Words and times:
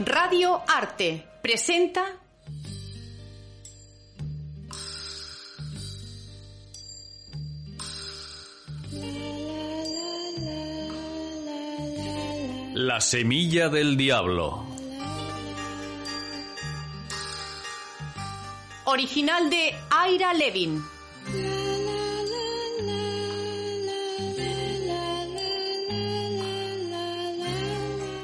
Radio 0.00 0.62
Arte 0.66 1.26
presenta 1.42 2.04
La 12.74 13.00
semilla 13.00 13.68
del 13.68 13.96
diablo. 13.96 14.68
original 18.88 19.50
de 19.50 19.74
Aira 19.90 20.32
Levin. 20.32 20.82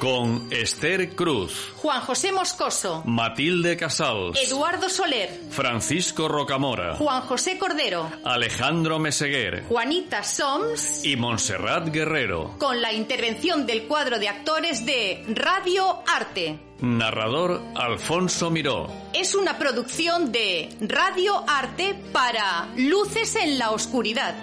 Con 0.04 0.52
Esther 0.52 1.16
Cruz, 1.16 1.72
Juan 1.76 2.02
José 2.02 2.30
Moscoso, 2.30 3.02
Matilde 3.06 3.74
Casals, 3.78 4.38
Eduardo 4.38 4.90
Soler, 4.90 5.30
Francisco 5.48 6.28
Rocamora, 6.28 6.96
Juan 6.96 7.22
José 7.22 7.56
Cordero, 7.56 8.10
Alejandro 8.22 8.98
Meseguer 8.98 9.64
Juanita 9.64 10.22
Soms, 10.22 11.06
y 11.06 11.16
Montserrat 11.16 11.88
Guerrero. 11.88 12.54
con 12.58 12.82
la 12.82 12.92
intervención 12.92 13.64
del 13.64 13.84
cuadro 13.84 14.18
de 14.18 14.28
actores 14.28 14.84
de 14.84 15.24
Radio 15.28 16.02
Arte. 16.06 16.58
Narrador 16.82 17.62
Alfonso 17.74 18.50
Miró. 18.50 18.88
Es 19.14 19.34
una 19.34 19.56
producción 19.56 20.32
de 20.32 20.68
Radio 20.82 21.42
Arte 21.48 21.98
para 22.12 22.68
Luces 22.76 23.36
en 23.36 23.58
la 23.58 23.70
Oscuridad. 23.70 24.34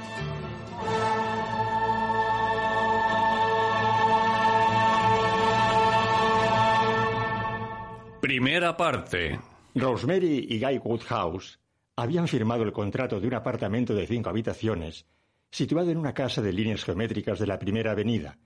Primera 8.42 8.75
parte. 8.75 9.39
Rosemary 9.75 10.47
y 10.50 10.59
Guy 10.59 10.80
Woodhouse 10.80 11.59
habían 11.95 12.28
firmado 12.28 12.64
el 12.64 12.72
contrato 12.72 13.20
de 13.20 13.28
un 13.28 13.36
apartamento 13.36 13.94
de 13.94 14.08
cinco 14.08 14.31
habitaciones 14.31 15.06
situado 15.52 15.92
en 15.92 16.00
una 16.00 16.16
casa 16.16 16.42
de 16.42 16.52
líneas 16.52 16.84
geométricas 16.84 17.38
de 17.38 17.45
la 17.45 17.59
Primera 17.59 17.92
Avenida, 17.92 18.39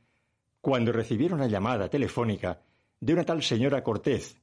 cuando 0.60 0.92
recibieron 0.92 1.40
la 1.40 1.48
llamada 1.48 1.88
telefónica 1.88 2.60
de 3.00 3.14
una 3.14 3.24
tal 3.24 3.42
señora 3.42 3.84
Cortez 3.84 4.36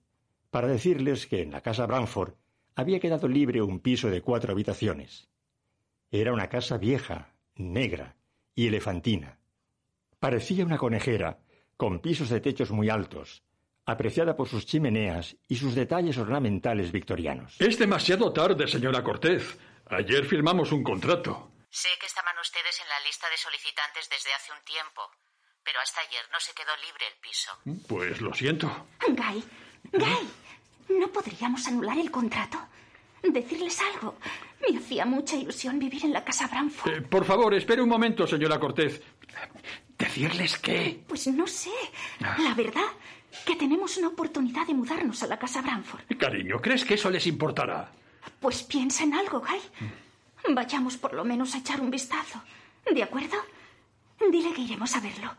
para 0.51 0.69
decirles 0.69 1.27
que 1.27 1.43
en 1.43 1.51
la 1.51 1.61
casa 1.61 1.85
Branford 1.85 2.33
había 2.75 2.99
quedado 2.99 3.29
libre 3.29 3.61
un 3.61 3.81
piso 3.81 4.09
de 4.09 4.23
cuatro 4.23 4.53
habitaciones. 4.53 5.29
Era 6.11 6.33
una 6.33 6.49
casa 6.49 6.79
vieja, 6.79 7.35
negra 7.57 8.17
y 8.55 8.69
elefantina. 8.69 9.39
Parecía 10.19 10.65
una 10.65 10.79
conejera, 10.79 11.41
con 11.77 12.01
pisos 12.01 12.31
de 12.31 12.41
techos 12.41 12.71
muy 12.71 12.89
altos, 12.89 13.45
apreciada 13.85 14.37
por 14.37 14.49
sus 14.49 14.67
chimeneas 14.67 15.37
y 15.49 15.57
sus 15.57 15.75
detalles 15.75 16.17
ornamentales 16.19 16.93
victorianos. 16.93 17.57
Es 17.61 17.79
demasiado 17.79 18.33
tarde, 18.33 18.67
señora 18.69 19.03
Cortez. 19.03 19.59
Ayer 19.87 20.25
firmamos 20.25 20.73
un 20.73 20.83
contrato. 20.83 21.53
Sé 21.71 21.89
que 22.01 22.07
estaban 22.07 22.35
ustedes 22.41 22.81
en 22.81 22.89
la 22.89 23.01
lista 23.07 23.29
de 23.31 23.37
solicitantes 23.37 24.09
desde 24.09 24.33
hace 24.35 24.53
un 24.53 24.65
tiempo, 24.65 25.03
pero 25.65 25.81
hasta 25.81 26.01
ayer 26.03 26.23
no 26.33 26.39
se 26.39 26.53
quedó 26.53 26.71
libre 26.85 27.07
el 27.09 27.19
piso. 27.21 27.87
Pues 27.89 28.21
lo 28.21 28.33
siento. 28.35 28.87
Guy, 29.09 29.43
Guy, 29.93 30.99
¿no 30.99 31.09
podríamos 31.09 31.67
anular 31.67 31.99
el 31.99 32.11
contrato? 32.11 32.59
Decirles 33.23 33.79
algo. 33.81 34.19
Me 34.61 34.77
hacía 34.77 35.05
mucha 35.07 35.37
ilusión 35.37 35.79
vivir 35.79 36.05
en 36.05 36.13
la 36.13 36.25
casa 36.25 36.49
Branford. 36.49 36.93
Eh, 36.93 37.03
por 37.03 37.25
favor, 37.25 37.55
espere 37.55 37.81
un 37.81 37.89
momento, 37.89 38.27
señora 38.27 38.59
Cortez. 38.59 39.01
¿Decirles 40.15 40.59
qué? 40.59 41.03
Pues 41.09 41.27
no 41.29 41.47
sé. 41.47 41.71
La 42.21 42.53
verdad, 42.55 42.85
que 43.47 43.57
tenemos 43.57 43.97
una 43.97 44.09
oportunidad 44.09 44.67
de 44.67 44.75
mudarnos 44.75 45.23
a 45.23 45.27
la 45.27 45.39
casa 45.39 45.63
Branford. 45.63 46.03
Cariño, 46.19 46.61
¿crees 46.61 46.85
que 46.85 46.95
eso 46.95 47.11
les 47.11 47.27
importará? 47.27 47.91
Pues 48.39 48.63
piensa 48.63 49.05
en 49.05 49.15
algo, 49.15 49.41
Guy. 49.41 50.55
Vayamos 50.55 50.99
por 50.99 51.15
lo 51.15 51.25
menos 51.25 51.55
a 51.55 51.59
echar 51.59 51.81
un 51.81 51.91
vistazo. 51.91 52.43
¿De 52.91 53.03
acuerdo? 53.03 53.37
Dile 54.31 54.53
que 54.53 54.61
iremos 54.63 54.95
a 54.95 55.01
verlo. 55.01 55.35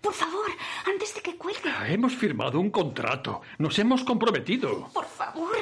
Por 0.00 0.14
favor, 0.14 0.50
antes 0.86 1.14
de 1.14 1.20
que 1.20 1.36
cuelgue. 1.36 1.70
Hemos 1.88 2.14
firmado 2.14 2.60
un 2.60 2.70
contrato. 2.70 3.42
Nos 3.58 3.78
hemos 3.78 4.04
comprometido. 4.04 4.88
Por 4.92 5.06
favor, 5.06 5.56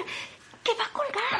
que 0.62 0.72
va 0.74 0.84
a 0.84 0.92
colgar. 0.92 1.39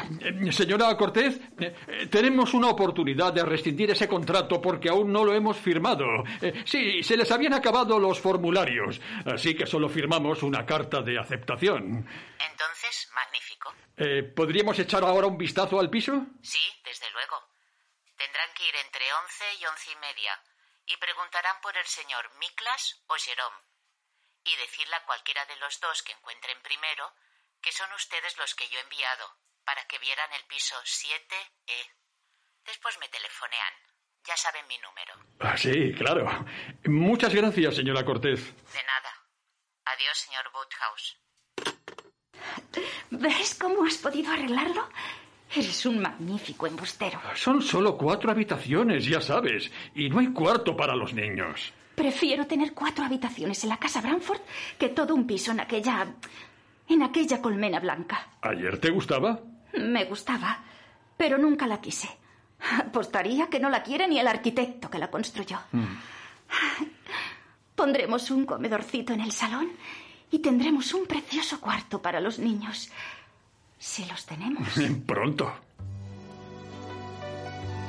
señora 0.51 0.95
Cortez, 0.97 1.39
eh, 1.59 1.75
eh, 1.87 2.07
tenemos 2.07 2.53
una 2.53 2.69
oportunidad 2.69 3.33
de 3.33 3.43
rescindir 3.43 3.91
ese 3.91 4.07
contrato 4.07 4.61
porque 4.61 4.89
aún 4.89 5.11
no 5.11 5.23
lo 5.23 5.33
hemos 5.33 5.57
firmado. 5.57 6.05
Eh, 6.41 6.63
sí, 6.65 7.03
se 7.03 7.17
les 7.17 7.31
habían 7.31 7.53
acabado 7.53 7.99
los 7.99 8.19
formularios, 8.19 8.99
así 9.25 9.55
que 9.55 9.65
solo 9.65 9.89
firmamos 9.89 10.43
una 10.43 10.65
carta 10.65 11.01
de 11.01 11.19
aceptación. 11.19 12.07
Entonces, 12.39 13.09
magnífico. 13.13 13.73
Eh, 13.97 14.23
¿Podríamos 14.23 14.77
echar 14.79 15.03
ahora 15.03 15.27
un 15.27 15.37
vistazo 15.37 15.79
al 15.79 15.89
piso? 15.89 16.25
Sí, 16.41 16.65
desde 16.83 17.09
luego. 17.11 17.37
Tendrán 18.17 18.49
que 18.55 18.67
ir 18.67 18.75
entre 18.85 19.05
once 19.13 19.45
y 19.59 19.65
once 19.65 19.91
y 19.91 19.95
media 19.97 20.33
y 20.85 20.97
preguntarán 20.97 21.55
por 21.61 21.75
el 21.77 21.85
señor 21.85 22.29
Miklas 22.39 23.03
o 23.07 23.15
Jerome 23.15 23.57
y 24.43 24.55
decirle 24.57 24.95
a 24.95 25.05
cualquiera 25.05 25.45
de 25.45 25.55
los 25.57 25.79
dos 25.79 26.01
que 26.03 26.13
encuentren 26.13 26.57
primero 26.63 27.13
que 27.61 27.71
son 27.71 27.91
ustedes 27.93 28.37
los 28.37 28.55
que 28.55 28.67
yo 28.69 28.79
he 28.79 28.81
enviado 28.81 29.25
para 29.71 29.87
que 29.87 29.97
vieran 29.99 30.27
el 30.33 30.43
piso 30.49 30.75
7E. 30.83 31.79
Después 32.65 32.97
me 32.99 33.07
telefonean. 33.07 33.73
Ya 34.27 34.35
saben 34.35 34.67
mi 34.67 34.77
número. 34.79 35.13
Ah, 35.39 35.55
sí, 35.55 35.93
claro. 35.93 36.27
Muchas 36.87 37.33
gracias, 37.33 37.77
señora 37.77 38.03
Cortez. 38.03 38.53
De 38.53 38.83
nada. 38.83 39.11
Adiós, 39.85 40.17
señor 40.17 40.43
Woodhouse. 40.53 41.17
¿Ves 43.11 43.55
cómo 43.55 43.85
has 43.85 43.95
podido 43.95 44.33
arreglarlo? 44.33 44.89
Eres 45.55 45.85
un 45.85 46.01
magnífico 46.01 46.67
embustero. 46.67 47.21
Son 47.35 47.61
solo 47.61 47.97
cuatro 47.97 48.29
habitaciones, 48.29 49.05
ya 49.05 49.21
sabes, 49.21 49.71
y 49.95 50.09
no 50.09 50.19
hay 50.19 50.33
cuarto 50.33 50.75
para 50.75 50.97
los 50.97 51.13
niños. 51.13 51.71
Prefiero 51.95 52.45
tener 52.45 52.73
cuatro 52.73 53.05
habitaciones 53.05 53.63
en 53.63 53.69
la 53.69 53.77
casa 53.77 54.01
Branford 54.01 54.41
que 54.77 54.89
todo 54.89 55.15
un 55.15 55.25
piso 55.25 55.51
en 55.51 55.61
aquella. 55.61 56.13
en 56.89 57.03
aquella 57.03 57.41
colmena 57.41 57.79
blanca. 57.79 58.33
¿Ayer 58.41 58.77
te 58.77 58.89
gustaba? 58.89 59.39
Me 59.79 60.05
gustaba, 60.05 60.59
pero 61.17 61.37
nunca 61.37 61.67
la 61.67 61.79
quise. 61.79 62.09
Apostaría 62.79 63.47
que 63.47 63.59
no 63.59 63.69
la 63.69 63.83
quiere 63.83 64.07
ni 64.07 64.19
el 64.19 64.27
arquitecto 64.27 64.89
que 64.89 64.99
la 64.99 65.09
construyó. 65.09 65.59
Pondremos 67.75 68.29
un 68.29 68.45
comedorcito 68.45 69.13
en 69.13 69.21
el 69.21 69.31
salón 69.31 69.69
y 70.29 70.39
tendremos 70.39 70.93
un 70.93 71.05
precioso 71.05 71.59
cuarto 71.59 72.01
para 72.01 72.19
los 72.19 72.39
niños. 72.39 72.89
Si 73.77 74.05
los 74.05 74.25
tenemos. 74.25 74.67
Pronto. 75.05 75.51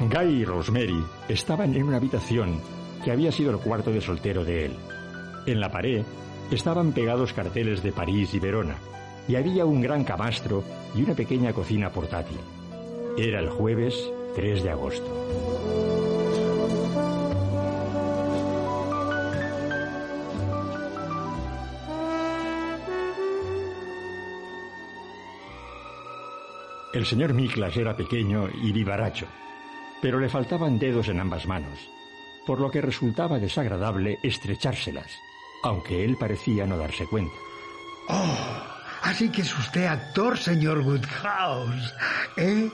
Guy 0.00 0.40
y 0.40 0.44
Rosemary 0.44 1.04
estaban 1.28 1.74
en 1.74 1.84
una 1.84 1.98
habitación 1.98 2.60
que 3.04 3.12
había 3.12 3.30
sido 3.30 3.50
el 3.50 3.58
cuarto 3.58 3.90
de 3.90 4.00
soltero 4.00 4.44
de 4.44 4.66
él. 4.66 4.76
En 5.46 5.60
la 5.60 5.70
pared 5.70 6.02
estaban 6.50 6.92
pegados 6.92 7.32
carteles 7.32 7.82
de 7.82 7.92
París 7.92 8.32
y 8.34 8.40
Verona, 8.40 8.76
y 9.28 9.36
había 9.36 9.64
un 9.64 9.80
gran 9.80 10.04
camastro 10.04 10.64
y 10.94 11.02
una 11.02 11.14
pequeña 11.14 11.52
cocina 11.52 11.90
portátil. 11.90 12.38
Era 13.16 13.40
el 13.40 13.50
jueves 13.50 13.94
3 14.34 14.62
de 14.62 14.70
agosto. 14.70 15.22
El 26.92 27.06
señor 27.06 27.32
Miklas 27.32 27.74
era 27.76 27.96
pequeño 27.96 28.48
y 28.62 28.70
vivaracho, 28.70 29.26
pero 30.02 30.20
le 30.20 30.28
faltaban 30.28 30.78
dedos 30.78 31.08
en 31.08 31.20
ambas 31.20 31.46
manos, 31.46 31.88
por 32.46 32.60
lo 32.60 32.70
que 32.70 32.82
resultaba 32.82 33.38
desagradable 33.38 34.18
estrechárselas, 34.22 35.10
aunque 35.62 36.04
él 36.04 36.18
parecía 36.18 36.66
no 36.66 36.76
darse 36.76 37.06
cuenta. 37.06 37.34
Oh, 38.10 38.71
así 39.02 39.30
que 39.30 39.42
es 39.42 39.58
usted 39.58 39.86
actor, 39.86 40.38
señor 40.38 40.78
Woodhouse. 40.78 41.94
¿Eh? 42.36 42.70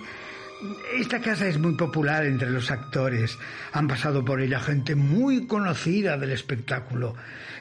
Esta 0.99 1.21
casa 1.21 1.47
es 1.47 1.59
muy 1.59 1.75
popular 1.75 2.27
entre 2.27 2.51
los 2.51 2.71
actores. 2.71 3.39
Han 3.73 3.87
pasado 3.87 4.25
por 4.25 4.41
ella 4.41 4.59
gente 4.59 4.97
muy 4.97 5.47
conocida 5.47 6.17
del 6.17 6.33
espectáculo. 6.33 7.15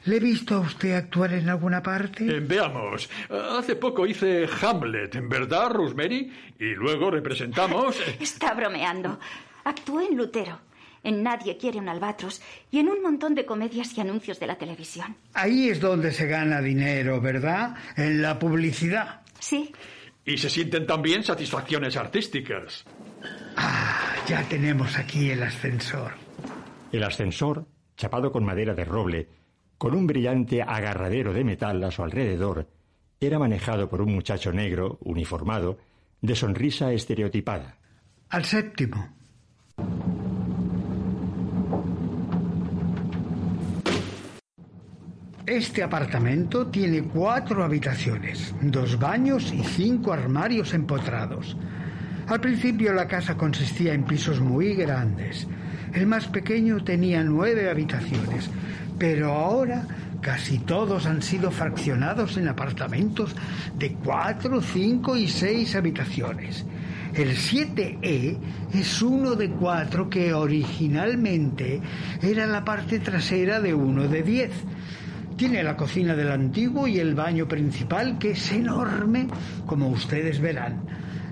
¿Le 0.05 0.17
he 0.17 0.19
visto 0.19 0.55
a 0.55 0.59
usted 0.59 0.95
actuar 0.95 1.33
en 1.33 1.49
alguna 1.49 1.83
parte? 1.83 2.25
Eh, 2.25 2.39
veamos. 2.39 3.09
Hace 3.29 3.75
poco 3.75 4.07
hice 4.07 4.49
Hamlet, 4.61 5.19
¿verdad, 5.29 5.69
Rosemary? 5.71 6.33
Y 6.59 6.73
luego 6.73 7.11
representamos. 7.11 7.97
Está 8.19 8.53
bromeando. 8.53 9.19
Actué 9.65 10.05
en 10.05 10.17
Lutero, 10.17 10.59
en 11.07 11.23
Nadie 11.23 11.55
quiere 11.55 11.79
un 11.79 11.87
albatros 11.87 12.41
y 12.69 12.79
en 12.79 12.89
un 12.89 13.01
montón 13.01 13.33
de 13.33 13.45
comedias 13.45 13.97
y 13.97 14.01
anuncios 14.01 14.41
de 14.41 14.47
la 14.47 14.57
televisión. 14.57 15.15
Ahí 15.33 15.69
es 15.69 15.79
donde 15.79 16.11
se 16.11 16.27
gana 16.27 16.61
dinero, 16.61 17.21
¿verdad? 17.21 17.77
En 17.95 18.21
la 18.21 18.37
publicidad. 18.37 19.21
Sí. 19.39 19.71
Y 20.25 20.37
se 20.37 20.49
sienten 20.49 20.85
también 20.85 21.23
satisfacciones 21.23 21.95
artísticas. 21.95 22.83
Ah, 23.55 24.15
ya 24.27 24.43
tenemos 24.49 24.97
aquí 24.97 25.29
el 25.31 25.41
ascensor. 25.43 26.11
El 26.91 27.03
ascensor, 27.05 27.65
chapado 27.95 28.29
con 28.29 28.43
madera 28.43 28.73
de 28.73 28.83
roble, 28.83 29.29
con 29.77 29.95
un 29.95 30.07
brillante 30.07 30.61
agarradero 30.61 31.31
de 31.31 31.45
metal 31.45 31.81
a 31.85 31.91
su 31.91 32.03
alrededor, 32.03 32.67
era 33.21 33.39
manejado 33.39 33.87
por 33.87 34.01
un 34.01 34.13
muchacho 34.13 34.51
negro, 34.51 34.97
uniformado, 35.01 35.77
de 36.21 36.35
sonrisa 36.35 36.91
estereotipada. 36.91 37.77
Al 38.29 38.43
séptimo. 38.43 39.16
Este 45.47 45.81
apartamento 45.81 46.67
tiene 46.67 47.03
cuatro 47.03 47.63
habitaciones, 47.63 48.53
dos 48.61 48.99
baños 48.99 49.53
y 49.53 49.63
cinco 49.63 50.11
armarios 50.11 50.73
empotrados. 50.73 51.55
Al 52.27 52.41
principio 52.41 52.91
la 52.91 53.07
casa 53.07 53.37
consistía 53.37 53.93
en 53.93 54.03
pisos 54.03 54.41
muy 54.41 54.75
grandes. 54.75 55.47
El 55.93 56.05
más 56.05 56.27
pequeño 56.27 56.83
tenía 56.83 57.23
nueve 57.23 57.69
habitaciones, 57.69 58.49
pero 58.99 59.31
ahora 59.31 59.87
casi 60.19 60.59
todos 60.59 61.05
han 61.05 61.21
sido 61.21 61.49
fraccionados 61.49 62.35
en 62.35 62.49
apartamentos 62.49 63.33
de 63.79 63.93
cuatro, 63.93 64.61
cinco 64.61 65.15
y 65.15 65.29
seis 65.29 65.77
habitaciones. 65.77 66.65
El 67.13 67.37
7E 67.37 68.37
es 68.73 69.01
uno 69.01 69.35
de 69.35 69.49
cuatro 69.51 70.09
que 70.09 70.33
originalmente 70.33 71.79
era 72.21 72.45
la 72.47 72.65
parte 72.65 72.99
trasera 72.99 73.61
de 73.61 73.73
uno 73.73 74.09
de 74.09 74.23
diez. 74.23 74.51
Tiene 75.37 75.61
la 75.61 75.77
cocina 75.77 76.15
del 76.15 76.31
antiguo 76.31 76.87
y 76.87 76.97
el 76.97 77.13
baño 77.13 77.47
principal, 77.47 78.17
que 78.17 78.31
es 78.31 78.51
enorme, 78.51 79.27
como 79.67 79.87
ustedes 79.89 80.41
verán. 80.41 80.81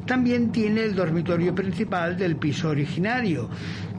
También 0.06 0.52
tiene 0.52 0.84
el 0.84 0.94
dormitorio 0.94 1.56
principal 1.56 2.16
del 2.16 2.36
piso 2.36 2.70
originario, 2.70 3.50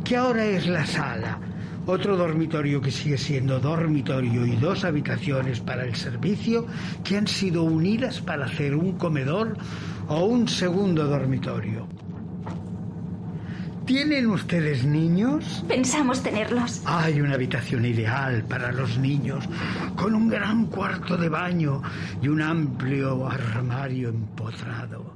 que 0.05 0.17
ahora 0.17 0.45
es 0.45 0.69
la 0.69 0.87
sala. 0.87 1.41
Otro 1.87 2.17
dormitorio 2.17 2.81
que 2.81 2.93
sigue 2.93 3.19
siendo 3.19 3.59
dormitorio 3.59 4.47
y 4.47 4.55
dos 4.55 4.85
habitaciones 4.85 5.59
para 5.59 5.85
el 5.85 5.97
servicio 5.97 6.67
que 7.03 7.17
han 7.17 7.27
sido 7.27 7.65
unidas 7.65 8.21
para 8.21 8.47
hacer 8.47 8.77
un 8.77 8.93
comedor 8.93 9.57
o 10.07 10.25
un 10.25 10.47
segundo 10.47 11.05
dormitorio. 11.09 11.89
¿Tienen 13.87 14.27
ustedes 14.27 14.85
niños? 14.85 15.65
Pensamos 15.69 16.21
tenerlos. 16.21 16.83
Hay 16.85 17.21
una 17.21 17.35
habitación 17.35 17.85
ideal 17.85 18.43
para 18.45 18.73
los 18.73 18.99
niños, 18.99 19.45
con 19.95 20.13
un 20.15 20.29
gran 20.29 20.67
cuarto 20.67 21.17
de 21.17 21.29
baño 21.29 21.83
y 22.21 22.27
un 22.27 22.43
amplio 22.43 23.29
armario 23.29 24.09
empotrado. 24.09 25.15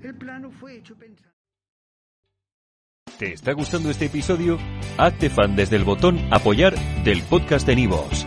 El 0.00 0.14
plano 0.14 0.50
fue 0.52 0.76
hecho 0.76 0.94
pensando. 0.94 1.34
¿Te 3.18 3.32
está 3.32 3.52
gustando 3.52 3.90
este 3.90 4.06
episodio? 4.06 4.58
Hazte 4.96 5.28
fan 5.28 5.56
desde 5.56 5.76
el 5.76 5.84
botón 5.84 6.18
Apoyar 6.30 6.74
del 7.04 7.22
podcast 7.22 7.66
de 7.66 7.76
Nivos. 7.76 8.26